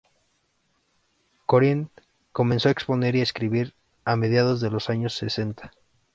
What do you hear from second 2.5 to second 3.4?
a exponer y a